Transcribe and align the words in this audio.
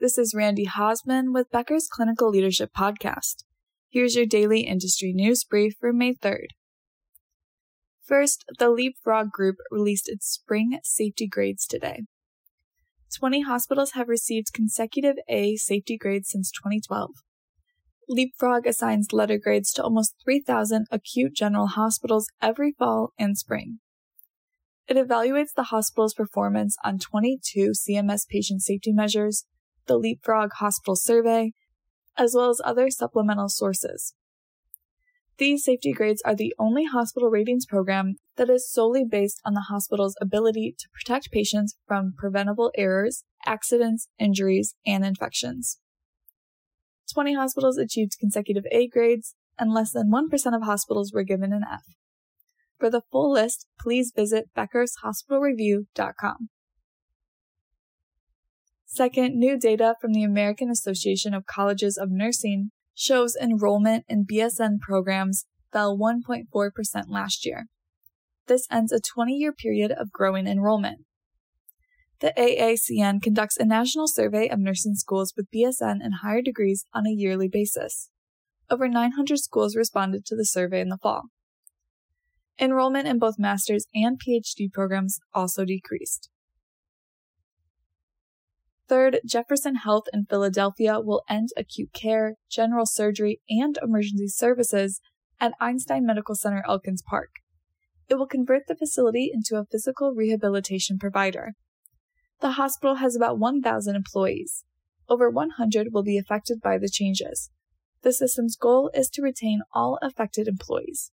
This 0.00 0.16
is 0.16 0.32
Randy 0.32 0.64
Hosman 0.64 1.34
with 1.34 1.50
Becker's 1.50 1.88
Clinical 1.90 2.30
Leadership 2.30 2.70
Podcast. 2.72 3.42
Here's 3.88 4.14
your 4.14 4.26
daily 4.26 4.60
industry 4.60 5.12
news 5.12 5.42
brief 5.42 5.74
for 5.80 5.92
May 5.92 6.14
3rd. 6.14 6.50
First, 8.04 8.44
the 8.60 8.70
Leapfrog 8.70 9.32
Group 9.32 9.56
released 9.72 10.08
its 10.08 10.28
spring 10.28 10.78
safety 10.84 11.26
grades 11.26 11.66
today. 11.66 12.02
20 13.18 13.40
hospitals 13.40 13.94
have 13.94 14.08
received 14.08 14.52
consecutive 14.54 15.16
A 15.28 15.56
safety 15.56 15.98
grades 15.98 16.28
since 16.30 16.52
2012. 16.52 17.10
Leapfrog 18.08 18.68
assigns 18.68 19.12
letter 19.12 19.36
grades 19.36 19.72
to 19.72 19.82
almost 19.82 20.14
3,000 20.24 20.86
acute 20.92 21.34
general 21.34 21.66
hospitals 21.66 22.28
every 22.40 22.70
fall 22.70 23.14
and 23.18 23.36
spring. 23.36 23.80
It 24.86 24.96
evaluates 24.96 25.54
the 25.56 25.70
hospital's 25.74 26.14
performance 26.14 26.76
on 26.84 27.00
22 27.00 27.72
CMS 27.72 28.28
patient 28.28 28.62
safety 28.62 28.92
measures, 28.92 29.44
the 29.88 29.98
Leapfrog 29.98 30.50
Hospital 30.58 30.94
Survey, 30.94 31.52
as 32.16 32.34
well 32.34 32.50
as 32.50 32.60
other 32.64 32.90
supplemental 32.90 33.48
sources. 33.48 34.14
These 35.38 35.64
safety 35.64 35.92
grades 35.92 36.20
are 36.24 36.34
the 36.34 36.54
only 36.58 36.84
hospital 36.84 37.30
ratings 37.30 37.64
program 37.64 38.16
that 38.36 38.50
is 38.50 38.70
solely 38.70 39.04
based 39.04 39.40
on 39.44 39.54
the 39.54 39.66
hospital's 39.68 40.16
ability 40.20 40.74
to 40.78 40.88
protect 40.92 41.30
patients 41.30 41.76
from 41.86 42.14
preventable 42.16 42.72
errors, 42.76 43.24
accidents, 43.46 44.08
injuries, 44.18 44.74
and 44.84 45.04
infections. 45.04 45.78
20 47.12 47.34
hospitals 47.34 47.78
achieved 47.78 48.16
consecutive 48.18 48.64
A 48.72 48.88
grades, 48.88 49.34
and 49.58 49.72
less 49.72 49.92
than 49.92 50.10
1% 50.10 50.56
of 50.56 50.62
hospitals 50.62 51.12
were 51.12 51.24
given 51.24 51.52
an 51.52 51.62
F. 51.70 51.82
For 52.78 52.90
the 52.90 53.02
full 53.10 53.32
list, 53.32 53.66
please 53.80 54.12
visit 54.14 54.50
beckershospitalreview.com. 54.56 56.48
Second, 58.98 59.38
new 59.38 59.56
data 59.56 59.94
from 60.00 60.12
the 60.12 60.24
American 60.24 60.70
Association 60.70 61.32
of 61.32 61.46
Colleges 61.46 61.96
of 61.96 62.10
Nursing 62.10 62.72
shows 62.96 63.36
enrollment 63.40 64.04
in 64.08 64.26
BSN 64.26 64.80
programs 64.80 65.46
fell 65.72 65.96
1.4% 65.96 66.42
last 67.06 67.46
year. 67.46 67.66
This 68.48 68.66
ends 68.72 68.90
a 68.90 68.98
20 68.98 69.34
year 69.34 69.52
period 69.52 69.92
of 69.92 70.10
growing 70.10 70.48
enrollment. 70.48 71.04
The 72.18 72.32
AACN 72.36 73.22
conducts 73.22 73.56
a 73.56 73.64
national 73.64 74.08
survey 74.08 74.48
of 74.48 74.58
nursing 74.58 74.96
schools 74.96 75.32
with 75.36 75.46
BSN 75.54 75.98
and 76.02 76.14
higher 76.20 76.42
degrees 76.42 76.84
on 76.92 77.06
a 77.06 77.14
yearly 77.14 77.46
basis. 77.46 78.10
Over 78.68 78.88
900 78.88 79.38
schools 79.38 79.76
responded 79.76 80.26
to 80.26 80.34
the 80.34 80.44
survey 80.44 80.80
in 80.80 80.88
the 80.88 80.98
fall. 81.00 81.26
Enrollment 82.58 83.06
in 83.06 83.20
both 83.20 83.38
master's 83.38 83.86
and 83.94 84.18
PhD 84.18 84.72
programs 84.72 85.20
also 85.32 85.64
decreased. 85.64 86.30
Third, 88.88 89.20
Jefferson 89.26 89.76
Health 89.76 90.04
in 90.14 90.24
Philadelphia 90.24 90.98
will 90.98 91.22
end 91.28 91.50
acute 91.56 91.92
care, 91.92 92.36
general 92.50 92.86
surgery, 92.86 93.40
and 93.50 93.78
emergency 93.82 94.28
services 94.28 95.00
at 95.38 95.52
Einstein 95.60 96.06
Medical 96.06 96.34
Center 96.34 96.64
Elkins 96.66 97.02
Park. 97.02 97.28
It 98.08 98.14
will 98.14 98.26
convert 98.26 98.62
the 98.66 98.74
facility 98.74 99.30
into 99.32 99.56
a 99.56 99.66
physical 99.70 100.14
rehabilitation 100.14 100.98
provider. 100.98 101.52
The 102.40 102.52
hospital 102.52 102.96
has 102.96 103.14
about 103.14 103.38
1,000 103.38 103.94
employees. 103.94 104.64
Over 105.06 105.28
100 105.28 105.88
will 105.92 106.02
be 106.02 106.16
affected 106.16 106.60
by 106.62 106.78
the 106.78 106.88
changes. 106.88 107.50
The 108.02 108.12
system's 108.12 108.56
goal 108.56 108.90
is 108.94 109.10
to 109.10 109.22
retain 109.22 109.60
all 109.74 109.98
affected 110.00 110.48
employees. 110.48 111.10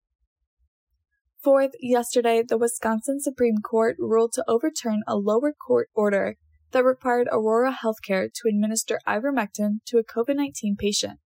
Fourth, 1.43 1.73
yesterday, 1.81 2.43
the 2.47 2.59
Wisconsin 2.59 3.21
Supreme 3.21 3.59
Court 3.59 3.97
ruled 3.99 4.33
to 4.33 4.45
overturn 4.49 5.03
a 5.07 5.17
lower 5.17 5.53
court 5.53 5.89
order 5.95 6.37
that 6.73 6.85
required 6.85 7.29
Aurora 7.31 7.77
Healthcare 7.83 8.29
to 8.33 8.49
administer 8.49 8.99
ivermectin 9.07 9.79
to 9.87 9.99
a 9.99 10.05
COVID 10.05 10.37
19 10.37 10.77
patient. 10.77 11.19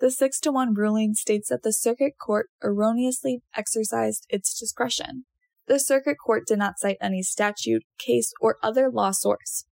The 0.00 0.10
6 0.10 0.40
to 0.40 0.52
1 0.52 0.74
ruling 0.74 1.14
states 1.14 1.48
that 1.48 1.62
the 1.62 1.72
circuit 1.72 2.12
court 2.20 2.50
erroneously 2.62 3.42
exercised 3.56 4.26
its 4.28 4.58
discretion. 4.58 5.24
The 5.66 5.80
circuit 5.80 6.16
court 6.24 6.44
did 6.46 6.58
not 6.58 6.78
cite 6.78 6.96
any 7.00 7.22
statute, 7.22 7.82
case, 7.98 8.32
or 8.40 8.56
other 8.62 8.90
law 8.90 9.10
source. 9.10 9.66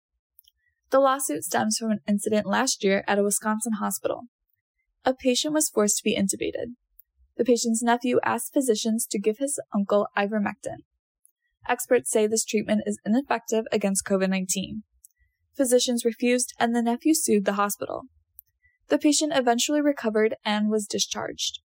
The 0.91 1.01
lawsuit 1.01 1.45
stems 1.45 1.77
from 1.77 1.91
an 1.91 2.01
incident 2.07 2.47
last 2.47 2.85
year 2.85 3.03
at 3.09 3.19
a 3.19 3.23
Wisconsin 3.23 3.75
hospital. 3.81 4.23
A 5.05 5.13
patient 5.13 5.55
was 5.55 5.69
forced 5.69 5.99
to 5.99 6.05
be 6.05 6.17
intubated. 6.17 6.75
The 7.37 7.45
patient's 7.45 7.83
nephew 7.83 8.21
asked 8.25 8.53
physicians 8.53 9.07
to 9.07 9.19
give 9.19 9.39
his 9.39 9.59
uncle 9.75 10.07
ivermectin. 10.17 10.85
Experts 11.69 12.11
say 12.11 12.27
this 12.27 12.45
treatment 12.45 12.83
is 12.87 12.99
ineffective 13.05 13.65
against 13.71 14.05
COVID 14.05 14.29
19. 14.29 14.83
Physicians 15.57 16.05
refused, 16.05 16.55
and 16.59 16.75
the 16.75 16.83
nephew 16.83 17.15
sued 17.15 17.45
the 17.45 17.55
hospital. 17.55 18.05
The 18.89 18.99
patient 18.99 19.33
eventually 19.35 19.81
recovered 19.81 20.35
and 20.45 20.71
was 20.71 20.87
discharged. 20.87 21.61